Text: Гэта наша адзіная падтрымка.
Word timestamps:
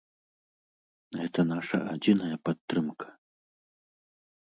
Гэта 1.19 1.39
наша 1.51 1.77
адзіная 1.93 2.37
падтрымка. 2.49 3.07